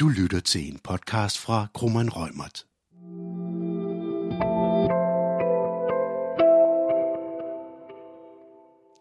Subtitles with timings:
[0.00, 2.64] Du lytter til en podcast fra Krummeren Rømert.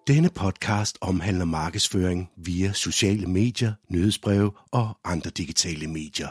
[0.08, 6.30] Denne podcast omhandler markedsføring via sociale medier, nyhedsbreve og andre digitale medier.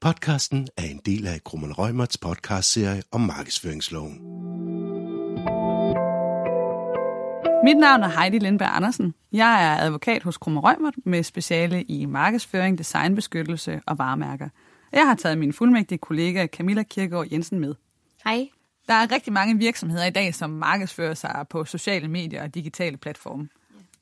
[0.00, 4.53] Podcasten er en del af Krummeren Rømerts podcastserie om markedsføringsloven.
[7.64, 9.14] Mit navn er Heidi Lindberg Andersen.
[9.32, 14.48] Jeg er advokat hos Rømert med speciale i markedsføring, designbeskyttelse og varemærker.
[14.92, 17.74] Jeg har taget min fuldmægtige kollega Camilla Kirkegaard Jensen med.
[18.24, 18.48] Hej.
[18.88, 22.96] Der er rigtig mange virksomheder i dag, som markedsfører sig på sociale medier og digitale
[22.96, 23.48] platforme.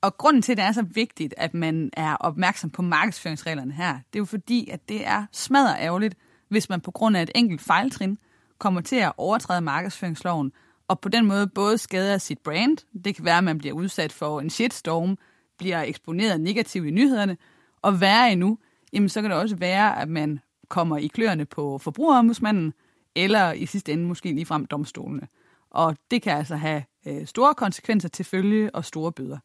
[0.00, 3.92] Og grunden til, at det er så vigtigt, at man er opmærksom på markedsføringsreglerne her,
[3.92, 6.14] det er jo fordi, at det er smadret ærgerligt,
[6.48, 8.18] hvis man på grund af et enkelt fejltrin
[8.58, 10.52] kommer til at overtræde markedsføringsloven,
[10.92, 14.12] og på den måde både skader sit brand, det kan være, at man bliver udsat
[14.12, 15.18] for en shitstorm,
[15.58, 17.36] bliver eksponeret negativt i nyhederne,
[17.82, 18.58] og værre endnu,
[18.92, 22.72] jamen så kan det også være, at man kommer i kløerne på forbrugerombudsmanden,
[23.16, 25.28] eller i sidste ende måske ligefrem domstolene.
[25.70, 29.38] Og det kan altså have øh, store konsekvenser til følge og store bøder.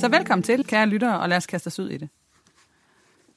[0.00, 2.08] Så velkommen til, kære lyttere, og lad os kaste os ud i det.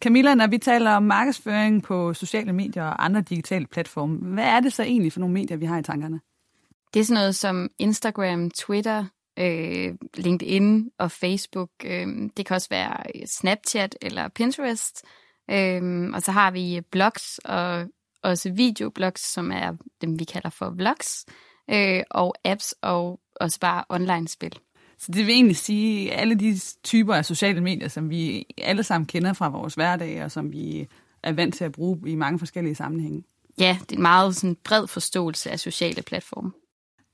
[0.04, 4.60] Camilla, når vi taler om markedsføring på sociale medier og andre digitale platforme, hvad er
[4.60, 6.20] det så egentlig for nogle medier, vi har i tankerne?
[6.94, 9.06] Det er sådan noget som Instagram, Twitter,
[9.40, 11.70] øh, LinkedIn og Facebook.
[11.86, 15.06] Øh, det kan også være Snapchat eller Pinterest.
[15.50, 17.88] Øh, og så har vi blogs og
[18.24, 21.26] også videoblogs, som er dem, vi kalder for vlogs.
[21.70, 24.60] Øh, og apps og også bare online-spil.
[25.00, 29.06] Så det vil egentlig sige, alle de typer af sociale medier, som vi alle sammen
[29.06, 30.88] kender fra vores hverdag, og som vi
[31.24, 33.24] er vant til at bruge i mange forskellige sammenhænge.
[33.60, 36.52] Ja, det er en meget sådan bred forståelse af sociale platforme.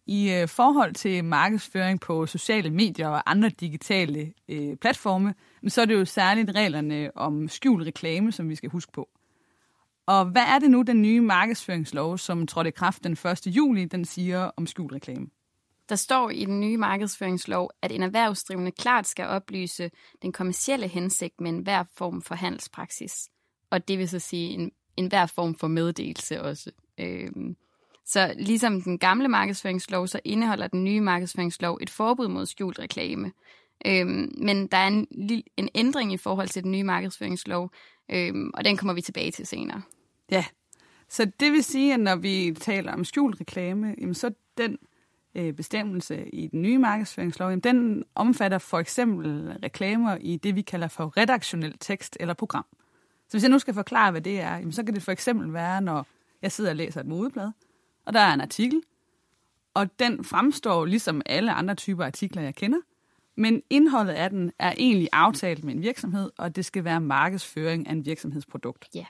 [0.08, 5.33] I øh, forhold til markedsføring på sociale medier og andre digitale øh, platforme,
[5.67, 9.09] så er det jo særligt reglerne om skjult reklame, som vi skal huske på.
[10.08, 13.47] Og hvad er det nu, den nye markedsføringslov, som trådte i kraft den 1.
[13.47, 15.28] juli, den siger om skjult reklame?
[15.90, 19.91] Der står i den nye markedsføringslov, at en erhvervsdrivende klart skal oplyse
[20.22, 23.29] den kommercielle hensigt med enhver form for handelspraksis.
[23.69, 26.72] Og det vil så sige en, enhver form for meddelelse også.
[26.97, 27.56] Øhm,
[28.06, 33.31] så ligesom den gamle markedsføringslov, så indeholder den nye markedsføringslov et forbud mod skjult reklame.
[33.85, 35.07] Øhm, men der er en,
[35.57, 37.72] en ændring i forhold til den nye markedsføringslov,
[38.12, 39.81] øhm, og den kommer vi tilbage til senere.
[40.31, 40.45] Ja,
[41.09, 44.78] så det vil sige, at når vi taler om skjult reklame, jamen så den
[45.35, 50.62] øh, bestemmelse i den nye markedsføringslov, jamen den omfatter for eksempel reklamer i det, vi
[50.62, 52.66] kalder for redaktionel tekst eller program.
[53.28, 55.53] Så hvis jeg nu skal forklare, hvad det er, jamen så kan det for eksempel
[55.53, 56.07] være, når
[56.41, 57.51] jeg sidder og læser et modeblad,
[58.06, 58.81] og der er en artikel,
[59.74, 62.79] og den fremstår ligesom alle andre typer artikler, jeg kender,
[63.35, 67.88] men indholdet af den er egentlig aftalt med en virksomhed, og det skal være markedsføring
[67.88, 68.88] af en virksomhedsprodukt.
[68.94, 69.00] Ja.
[69.00, 69.07] Yeah.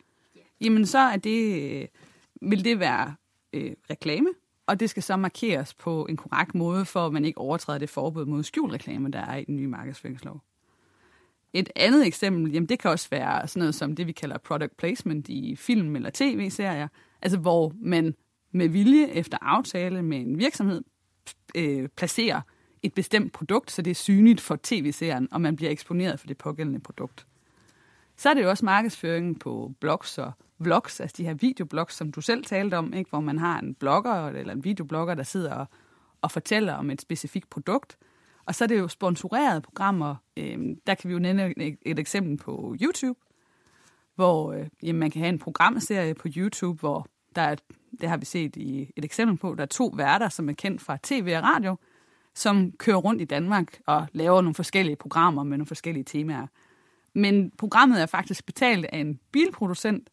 [0.62, 1.90] Jamen så er det,
[2.42, 3.16] vil det være
[3.54, 4.30] øh, reklame,
[4.68, 7.90] og det skal så markeres på en korrekt måde, for at man ikke overtræder det
[7.90, 10.42] forbud mod skjulreklame, der er i den nye markedsføringslov.
[11.54, 14.78] Et andet eksempel, jamen det kan også være sådan noget som det, vi kalder product
[14.78, 16.88] placement i film eller tv-serier,
[17.22, 18.16] altså hvor man
[18.52, 20.84] med vilje efter aftale med en virksomhed
[21.56, 22.42] øh, placerer
[22.84, 26.38] et bestemt produkt, så det er synligt for tv-serien, og man bliver eksponeret for det
[26.38, 27.28] pågældende produkt.
[28.18, 32.12] Så er det jo også markedsføring på blogs og vlogs, altså de her videoblogs, som
[32.12, 33.10] du selv talte om, ikke?
[33.10, 35.66] hvor man har en blogger eller en videoblogger, der sidder og,
[36.22, 37.98] og fortæller om et specifikt produkt.
[38.46, 40.16] Og så er det jo sponsorerede programmer.
[40.38, 43.20] Øhm, der kan vi jo nævne et, et eksempel på YouTube,
[44.16, 47.56] hvor øh, jamen, man kan have en programserie på YouTube, hvor der er,
[48.02, 50.82] det har vi set i et eksempel på, der er to værter, som er kendt
[50.82, 51.76] fra tv og radio,
[52.36, 56.48] som kører rundt i Danmark og laver nogle forskellige programmer med nogle forskellige temaer.
[57.14, 60.10] Men programmet er faktisk betalt af en bilproducent,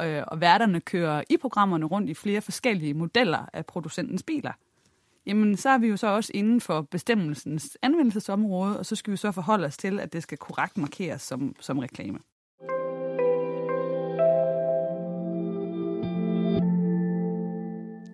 [0.00, 4.52] øh, og værterne kører i programmerne rundt i flere forskellige modeller af producentens biler.
[5.26, 9.16] Jamen, så er vi jo så også inden for bestemmelsens anvendelsesområde, og så skal vi
[9.16, 12.18] så forholde os til, at det skal korrekt markeres som, som reklame.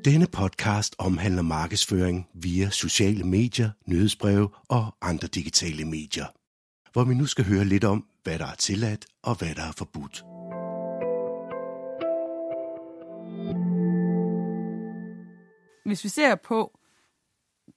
[0.04, 6.26] Denne podcast omhandler markedsføring via sociale medier, nyhedsbreve og andre digitale medier,
[6.92, 9.72] hvor vi nu skal høre lidt om, hvad der er tilladt og hvad der er
[9.78, 10.33] forbudt.
[15.84, 16.78] Hvis vi ser på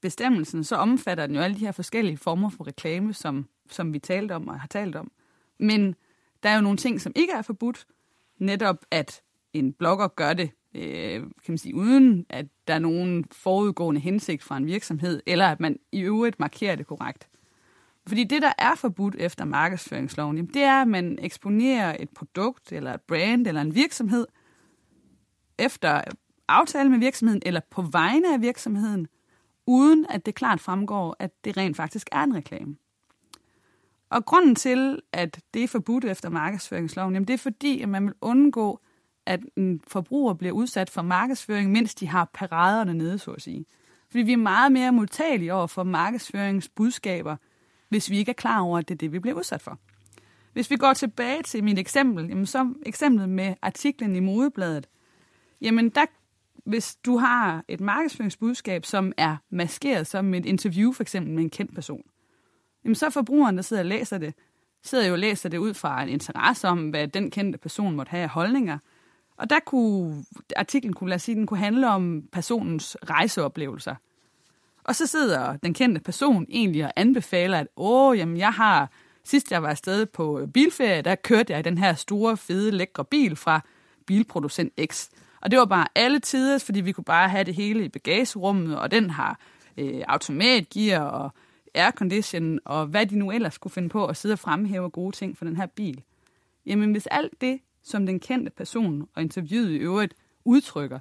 [0.01, 3.99] bestemmelsen, så omfatter den jo alle de her forskellige former for reklame, som, som vi
[3.99, 5.11] talte om og har talt om.
[5.59, 5.95] Men
[6.43, 7.85] der er jo nogle ting, som ikke er forbudt.
[8.37, 9.21] Netop at
[9.53, 14.43] en blogger gør det, øh, kan man sige, uden at der er nogen forudgående hensigt
[14.43, 17.27] fra en virksomhed, eller at man i øvrigt markerer det korrekt.
[18.07, 22.71] Fordi det, der er forbudt efter markedsføringsloven, jamen, det er, at man eksponerer et produkt,
[22.71, 24.27] eller et brand, eller en virksomhed,
[25.57, 26.01] efter
[26.47, 29.07] aftale med virksomheden, eller på vegne af virksomheden,
[29.65, 32.75] uden at det klart fremgår, at det rent faktisk er en reklame.
[34.09, 38.05] Og grunden til, at det er forbudt efter markedsføringsloven, jamen det er fordi, at man
[38.05, 38.79] vil undgå,
[39.25, 43.65] at en forbruger bliver udsat for markedsføring, mens de har paraderne nede, så at sige.
[44.09, 47.35] Fordi vi er meget mere modtagelige over for markedsføringsbudskaber,
[47.89, 49.79] hvis vi ikke er klar over, at det er det, vi bliver udsat for.
[50.53, 54.87] Hvis vi går tilbage til mit eksempel, jamen så eksemplet med artiklen i Modebladet,
[55.61, 56.05] jamen der,
[56.67, 61.49] hvis du har et markedsføringsbudskab, som er maskeret som et interview for eksempel med en
[61.49, 62.03] kendt person,
[62.83, 64.33] jamen så forbrugeren, der sidder og læser det,
[64.83, 68.09] sidder jo og læser det ud fra en interesse om, hvad den kendte person måtte
[68.09, 68.77] have af holdninger.
[69.37, 70.25] Og der kunne
[70.55, 73.95] artiklen kunne, lad os sige, den kunne handle om personens rejseoplevelser.
[74.83, 78.91] Og så sidder den kendte person egentlig og anbefaler, at åh, jamen jeg har,
[79.23, 83.05] sidst jeg var afsted på bilferie, der kørte jeg i den her store, fede, lækre
[83.05, 83.61] bil fra
[84.05, 85.09] bilproducent X.
[85.47, 88.79] Og det var bare alle tider, fordi vi kunne bare have det hele i bagagerummet,
[88.79, 89.39] og den har
[89.77, 91.33] øh, automatgear og
[91.73, 95.37] aircondition, og hvad de nu ellers skulle finde på at sidde og fremhæve gode ting
[95.37, 96.03] for den her bil.
[96.65, 100.13] Jamen hvis alt det, som den kendte person og interviewet i øvrigt
[100.45, 100.99] udtrykker,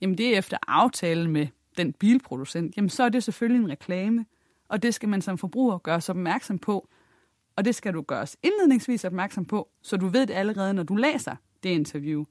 [0.00, 1.46] jamen det er efter aftale med
[1.76, 4.26] den bilproducent, jamen så er det selvfølgelig en reklame,
[4.68, 6.88] og det skal man som forbruger gøre sig opmærksom på,
[7.56, 10.96] og det skal du gøres indledningsvis opmærksom på, så du ved det allerede, når du
[10.96, 12.24] læser det interview,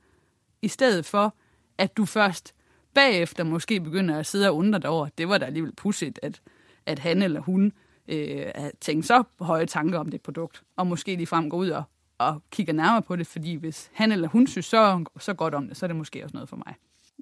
[0.62, 1.36] i stedet for,
[1.82, 2.54] at du først
[2.94, 6.42] bagefter måske begynder at sidde og undre dig over, det var da alligevel pudsigt, at,
[6.86, 7.74] at han eller hun
[8.08, 8.46] øh,
[8.82, 11.84] tænkt så høje tanker om det produkt, og måske lige frem går ud og,
[12.18, 15.68] og kigger nærmere på det, fordi hvis han eller hun synes så, så godt om
[15.68, 16.76] det, så er det måske også noget for mig.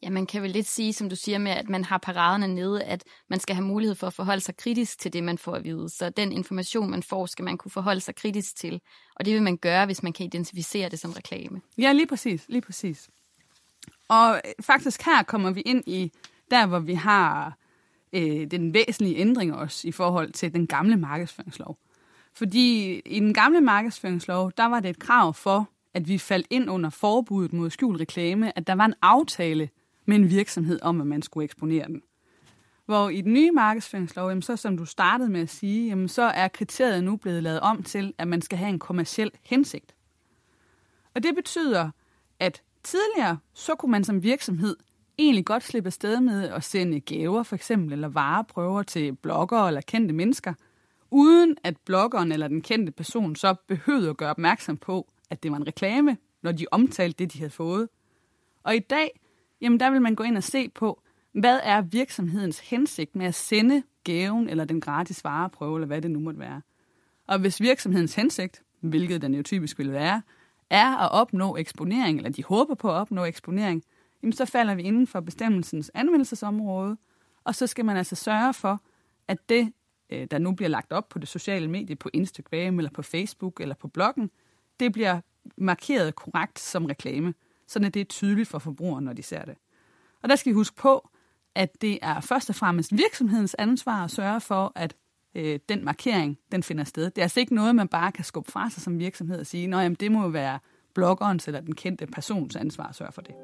[0.03, 2.83] Ja, man kan vel lidt sige, som du siger med, at man har paraderne nede,
[2.83, 5.63] at man skal have mulighed for at forholde sig kritisk til det, man får at
[5.63, 5.89] vide.
[5.89, 8.81] Så den information, man får, skal man kunne forholde sig kritisk til.
[9.15, 11.61] Og det vil man gøre, hvis man kan identificere det som reklame.
[11.77, 12.45] Ja, lige præcis.
[12.47, 13.09] Lige præcis.
[14.09, 16.11] Og øh, faktisk her kommer vi ind i
[16.51, 17.57] der, hvor vi har
[18.13, 21.77] øh, den væsentlige ændring også i forhold til den gamle markedsføringslov.
[22.33, 26.69] Fordi i den gamle markedsføringslov, der var det et krav for, at vi faldt ind
[26.69, 29.69] under forbuddet mod skjult reklame, at der var en aftale
[30.05, 32.01] med en virksomhed om, at man skulle eksponere den.
[32.85, 36.21] Hvor i den nye markedsføringslov, jamen så som du startede med at sige, jamen så
[36.21, 39.95] er kriteriet nu blevet lavet om til, at man skal have en kommersiel hensigt.
[41.15, 41.89] Og det betyder,
[42.39, 44.77] at tidligere så kunne man som virksomhed
[45.17, 49.81] egentlig godt slippe afsted med at sende gaver for eksempel, eller vareprøver til bloggere eller
[49.81, 50.53] kendte mennesker,
[51.11, 55.51] uden at bloggeren eller den kendte person så behøvede at gøre opmærksom på, at det
[55.51, 57.89] var en reklame, når de omtalte det, de havde fået.
[58.63, 59.19] Og i dag,
[59.61, 63.35] jamen der vil man gå ind og se på, hvad er virksomhedens hensigt med at
[63.35, 66.61] sende gaven eller den gratis vareprøve, eller hvad det nu måtte være.
[67.27, 70.21] Og hvis virksomhedens hensigt, hvilket den jo typisk vil være,
[70.69, 73.83] er at opnå eksponering, eller de håber på at opnå eksponering,
[74.23, 76.97] jamen så falder vi inden for bestemmelsens anvendelsesområde,
[77.43, 78.81] og så skal man altså sørge for,
[79.27, 79.73] at det,
[80.09, 83.61] øh, der nu bliver lagt op på det sociale medie, på Instagram eller på Facebook
[83.61, 84.31] eller på bloggen,
[84.79, 85.21] det bliver
[85.57, 87.33] markeret korrekt som reklame,
[87.67, 89.55] så det er tydeligt for forbrugeren, når de ser det.
[90.23, 91.09] Og der skal vi huske på,
[91.55, 94.95] at det er først og fremmest virksomhedens ansvar at sørge for, at
[95.35, 97.05] øh, den markering den finder sted.
[97.05, 99.75] Det er altså ikke noget, man bare kan skubbe fra sig som virksomhed og sige,
[99.75, 100.59] at det må jo være
[100.93, 103.35] bloggerens eller den kendte persons ansvar at sørge for det.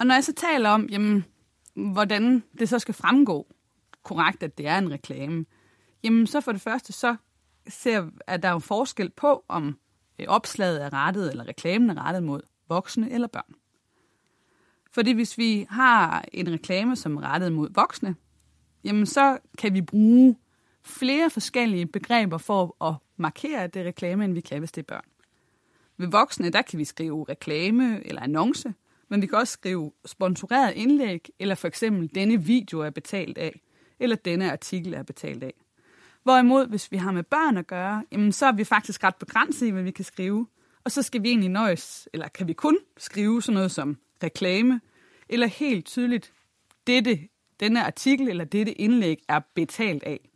[0.00, 1.24] Og når jeg så taler om, jamen,
[1.74, 3.46] hvordan det så skal fremgå
[4.02, 5.44] korrekt, at det er en reklame,
[6.04, 7.16] jamen så for det første, så
[7.68, 9.78] ser, at der er jo forskel på, om
[10.18, 13.54] øh, opslaget er rettet, eller reklamen er rettet mod voksne eller børn.
[14.90, 18.16] Fordi hvis vi har en reklame, som er rettet mod voksne,
[18.84, 20.36] jamen så kan vi bruge
[20.84, 24.86] flere forskellige begreber for at markere, at det reklame, end vi kan, hvis det er
[24.86, 25.04] børn.
[25.96, 28.74] Ved voksne, der kan vi skrive reklame eller annonce,
[29.08, 33.60] men vi kan også skrive sponsoreret indlæg, eller for eksempel, denne video er betalt af,
[34.00, 35.54] eller denne artikel er betalt af.
[36.22, 39.66] Hvorimod, hvis vi har med børn at gøre, jamen, så er vi faktisk ret begrænset
[39.66, 40.46] i, hvad vi kan skrive.
[40.84, 44.80] Og så skal vi egentlig nøjes, eller kan vi kun skrive sådan noget som reklame,
[45.28, 46.32] eller helt tydeligt,
[46.86, 47.28] dette,
[47.60, 50.28] denne artikel eller dette indlæg er betalt af.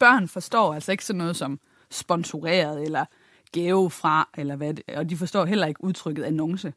[0.00, 3.04] Børn forstår altså ikke sådan noget som sponsoreret eller
[3.52, 6.72] gave fra, eller hvad det, og de forstår heller ikke udtrykket annonce.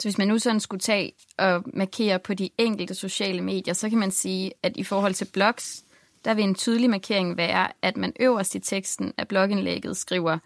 [0.00, 3.90] Så hvis man nu sådan skulle tage og markere på de enkelte sociale medier, så
[3.90, 5.84] kan man sige, at i forhold til blogs,
[6.24, 10.38] der vil en tydelig markering være, at man øverst i teksten af blogindlægget skriver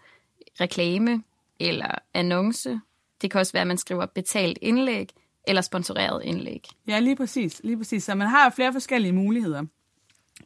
[0.61, 1.23] reklame
[1.59, 2.81] eller annonce.
[3.21, 5.09] Det kan også være, at man skriver betalt indlæg
[5.47, 6.67] eller sponsoreret indlæg.
[6.87, 7.61] Ja, lige præcis.
[7.63, 8.03] Lige præcis.
[8.03, 9.63] Så man har flere forskellige muligheder.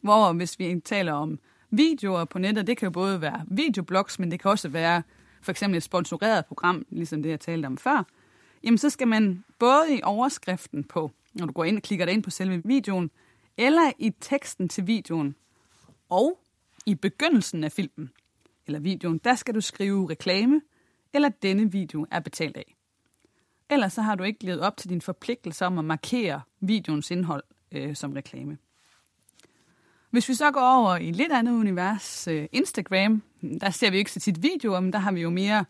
[0.02, 1.38] Hvor hvis vi taler om
[1.70, 5.02] videoer på nettet, det kan jo både være videoblogs, men det kan også være
[5.42, 8.06] for eksempel et sponsoreret program, ligesom det, jeg talte om før.
[8.64, 12.14] Jamen, så skal man både i overskriften på, når du går ind og klikker dig
[12.14, 13.10] ind på selve videoen,
[13.56, 15.34] eller i teksten til videoen,
[16.08, 16.38] og
[16.86, 18.10] i begyndelsen af filmen
[18.66, 20.60] eller videoen, der skal du skrive reklame,
[21.14, 22.74] eller denne video er betalt af.
[23.70, 27.44] Ellers så har du ikke levet op til din forpligtelse om at markere videoens indhold
[27.72, 28.58] øh, som reklame.
[30.10, 33.22] Hvis vi så går over i et lidt andet univers, øh, Instagram,
[33.60, 35.64] der ser vi ikke så tit videoer, men der har vi jo mere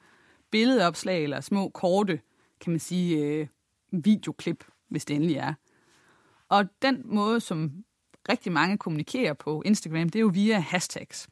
[0.51, 2.21] billedopslag eller små, korte,
[2.61, 3.47] kan man sige, øh,
[3.91, 5.55] videoklip, hvis det endelig er.
[6.49, 7.85] Og den måde, som
[8.29, 11.29] rigtig mange kommunikerer på Instagram, det er jo via hashtags.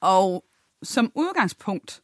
[0.00, 0.44] Og
[0.82, 2.02] som udgangspunkt,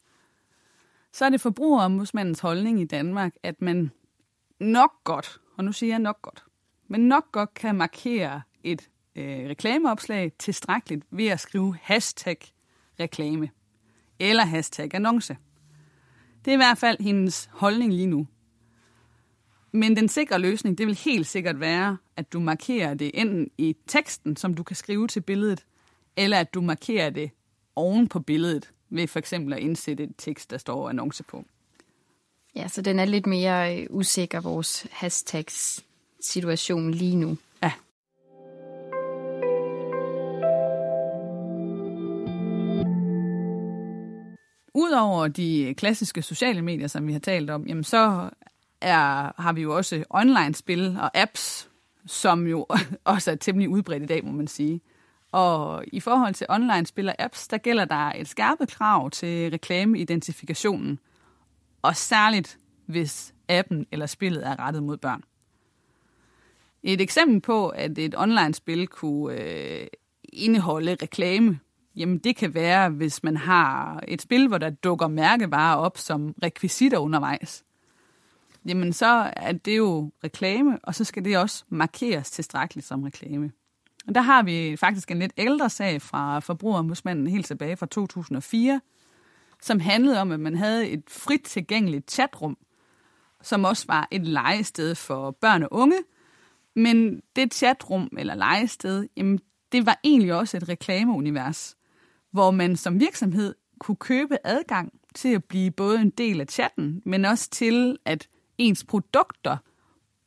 [1.15, 3.91] så er det forbrugerombudsmandens holdning i Danmark, at man
[4.59, 6.43] nok godt, og nu siger jeg nok godt,
[6.87, 12.37] men nok godt kan markere et øh, reklameopslag tilstrækkeligt ved at skrive hashtag
[12.99, 13.49] reklame
[14.19, 15.37] eller hashtag annonce.
[16.45, 18.27] Det er i hvert fald hendes holdning lige nu.
[19.71, 23.75] Men den sikre løsning, det vil helt sikkert være, at du markerer det enten i
[23.87, 25.65] teksten, som du kan skrive til billedet,
[26.17, 27.31] eller at du markerer det
[27.75, 31.45] oven på billedet, ved for eksempel at indsætte et tekst, der står annonce på.
[32.55, 35.85] Ja, så den er lidt mere øh, usikker, vores hashtags
[36.21, 37.37] situation lige nu.
[37.63, 37.71] Ja.
[44.73, 48.29] Udover de klassiske sociale medier, som vi har talt om, jamen så
[48.81, 51.69] er, har vi jo også online-spil og apps,
[52.05, 52.65] som jo
[53.03, 54.81] også er temmelig udbredt i dag, må man sige.
[55.35, 60.99] Og i forhold til online spil apps der gælder der et skærpet krav til reklameidentifikationen,
[61.81, 65.23] og særligt hvis appen eller spillet er rettet mod børn.
[66.83, 69.87] Et eksempel på, at et online-spil kunne øh,
[70.23, 71.59] indeholde reklame,
[71.95, 76.35] jamen det kan være, hvis man har et spil, hvor der dukker mærkevarer op som
[76.43, 77.63] rekvisitter undervejs.
[78.65, 83.51] Jamen så er det jo reklame, og så skal det også markeres tilstrækkeligt som reklame.
[84.07, 88.81] Og der har vi faktisk en lidt ældre sag fra Forbrugerombudsmanden helt tilbage fra 2004,
[89.61, 92.57] som handlede om, at man havde et frit tilgængeligt chatrum,
[93.41, 95.97] som også var et legested for børn og unge.
[96.75, 99.39] Men det chatrum eller legested, jamen,
[99.71, 101.75] det var egentlig også et reklameunivers,
[102.31, 107.01] hvor man som virksomhed kunne købe adgang til at blive både en del af chatten,
[107.05, 109.57] men også til, at ens produkter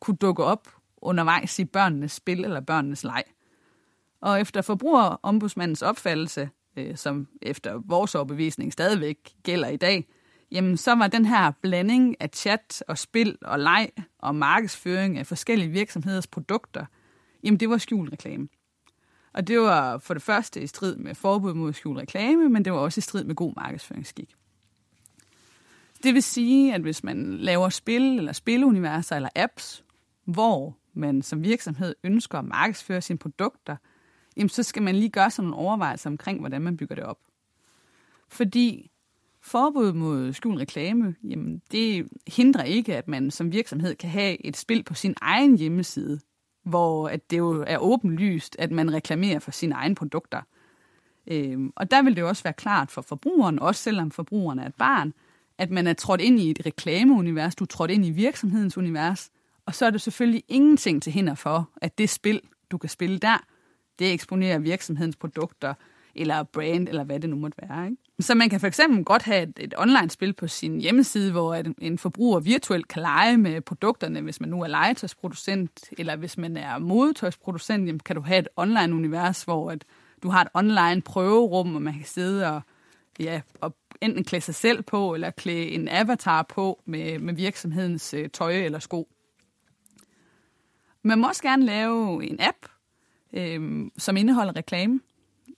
[0.01, 3.23] kunne dukke op undervejs i børnenes spil eller børnenes leg.
[4.21, 10.05] Og efter forbrugerombudsmandens opfattelse, øh, som efter vores overbevisning stadigvæk gælder i dag,
[10.51, 15.27] jamen så var den her blanding af chat og spil og leg og markedsføring af
[15.27, 16.87] forskellige virksomheders produkter,
[17.45, 18.49] jamen det var skjult reklame.
[19.33, 22.73] Og det var for det første i strid med forbud mod skjult reklame, men det
[22.73, 24.35] var også i strid med god markedsføringsskik.
[26.03, 29.85] Det vil sige, at hvis man laver spil eller spiluniverser eller apps,
[30.25, 33.77] hvor man som virksomhed ønsker at markedsføre sine produkter–
[34.39, 37.19] jamen, så skal man lige gøre sådan nogle overvejelser omkring, hvordan man bygger det op.
[38.29, 38.91] Fordi
[39.41, 44.57] forbud mod skjult reklame, jamen, det hindrer ikke, at man som virksomhed kan have et
[44.57, 46.21] spil på sin egen hjemmeside,
[46.63, 50.43] hvor at det jo er åbenlyst, at man reklamerer for sine egne produkter.
[51.27, 54.67] Øhm, og der vil det jo også være klart for forbrugeren, også selvom forbrugeren er
[54.67, 55.13] et barn,
[55.59, 59.31] at man er trådt ind i et reklameunivers, du er trådt ind i virksomhedens univers,
[59.67, 62.41] og så er det selvfølgelig ingenting til hinder for, at det spil,
[62.71, 63.45] du kan spille der,
[63.99, 65.75] det eksponerer virksomhedens produkter,
[66.15, 67.85] eller brand, eller hvad det nu måtte være.
[67.85, 67.97] Ikke?
[68.21, 71.75] Så man kan for eksempel godt have et, et online-spil på sin hjemmeside, hvor en,
[71.79, 76.57] en forbruger virtuelt kan lege med produkterne, hvis man nu er legetøjsproducent, eller hvis man
[76.57, 79.85] er modetøjsproducent, jamen kan du have et online-univers, hvor at
[80.23, 82.61] du har et online prøverum, hvor man kan sidde og,
[83.19, 88.15] ja, og enten klæde sig selv på, eller klæde en avatar på med, med virksomhedens
[88.15, 89.09] øh, tøj eller sko.
[91.03, 92.57] Man må også gerne lave en app,
[93.33, 95.01] øh, som indeholder reklame.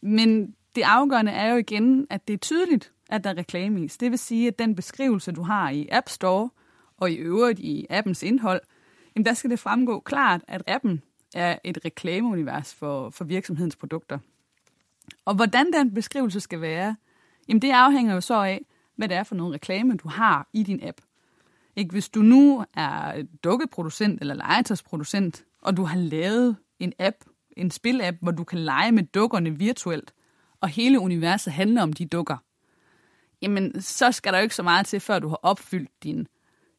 [0.02, 3.86] Men det afgørende er jo igen, at det er tydeligt, at der er reklame i.
[3.86, 6.50] Det vil sige, at den beskrivelse, du har i App Store
[6.96, 8.60] og i øvrigt i appens indhold,
[9.16, 11.02] jamen der skal det fremgå klart, at appen
[11.34, 14.18] er et reklameunivers for, for virksomhedens produkter.
[15.24, 16.96] Og hvordan den beskrivelse skal være,
[17.48, 18.64] jamen det afhænger jo så af,
[18.96, 21.00] hvad det er for noget reklame, du har i din app.
[21.76, 21.90] Ikke?
[21.90, 27.16] Hvis du nu er dukkeproducent eller legetøjsproducent, og du har lavet en app,
[27.56, 30.12] en spilapp, hvor du kan lege med dukkerne virtuelt,
[30.60, 32.36] og hele universet handler om de dukker,
[33.42, 36.26] jamen så skal der jo ikke så meget til, før du har opfyldt din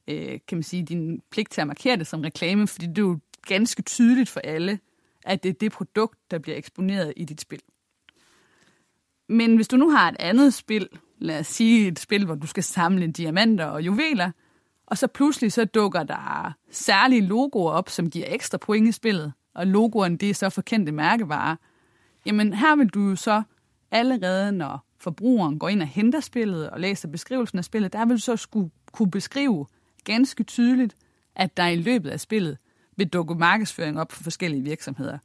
[0.07, 3.01] øh, kan man sige, din pligt til at markere det som reklame, fordi det er
[3.01, 4.79] jo ganske tydeligt for alle,
[5.25, 7.61] at det er det produkt, der bliver eksponeret i dit spil.
[9.29, 12.47] Men hvis du nu har et andet spil, lad os sige et spil, hvor du
[12.47, 14.31] skal samle diamanter og juveler,
[14.85, 19.33] og så pludselig så dukker der særlige logoer op, som giver ekstra point i spillet,
[19.53, 21.55] og logoerne det er så for kendte mærkevarer,
[22.25, 23.43] jamen her vil du jo så
[23.91, 28.15] allerede, når forbrugeren går ind og henter spillet og læser beskrivelsen af spillet, der vil
[28.15, 29.65] du så skulle kunne beskrive
[30.03, 30.95] ganske tydeligt,
[31.35, 32.57] at der i løbet af spillet
[32.97, 35.17] vil dukke markedsføring op for forskellige virksomheder.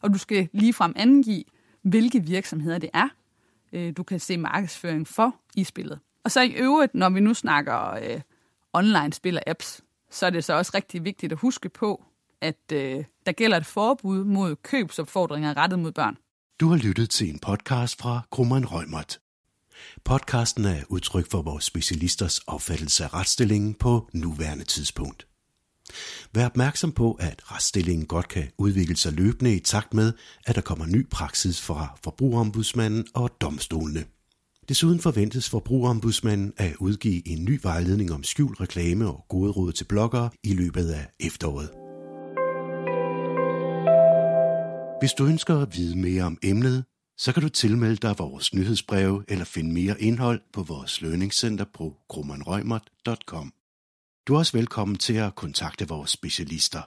[0.00, 1.44] Og du skal ligefrem angive,
[1.82, 3.08] hvilke virksomheder det er,
[3.72, 6.00] øh, du kan se markedsføring for i spillet.
[6.24, 8.20] Og så i øvrigt, når vi nu snakker øh,
[8.72, 12.04] online-spil og apps, så er det så også rigtig vigtigt at huske på,
[12.42, 16.16] at øh, der gælder et forbud mod købsopfordringer rettet mod børn.
[16.60, 19.18] Du har lyttet til en podcast fra Krummeren Rømert.
[20.04, 25.26] Podcasten er udtryk for vores specialisters opfattelse af retsstillingen på nuværende tidspunkt.
[26.34, 30.12] Vær opmærksom på, at retsstillingen godt kan udvikle sig løbende i takt med,
[30.46, 34.04] at der kommer ny praksis fra forbrugerombudsmanden og domstolene.
[34.68, 39.84] Desuden forventes forbrugerombudsmanden at udgive en ny vejledning om skjult reklame og gode råd til
[39.84, 41.81] bloggere i løbet af efteråret.
[45.02, 46.84] Hvis du ønsker at vide mere om emnet,
[47.18, 51.96] så kan du tilmelde dig vores nyhedsbreve eller finde mere indhold på vores lønningscenter på
[52.08, 53.52] grummanrøgmert.com.
[54.26, 56.82] Du er også velkommen til at kontakte vores specialister.